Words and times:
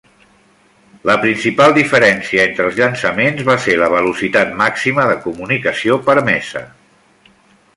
La 1.09 1.17
principal 1.25 1.75
diferència 1.75 2.41
entre 2.45 2.65
els 2.69 2.79
llançaments 2.79 3.43
va 3.51 3.57
ser 3.67 3.75
la 3.81 3.91
velocitat 3.97 4.57
màxima 4.63 5.05
de 5.11 5.19
comunicació 5.27 5.99
permesa. 6.09 6.65